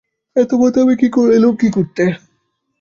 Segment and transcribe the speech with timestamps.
[0.35, 0.93] এত পথ আমি
[1.31, 2.03] এলুম কী করতে?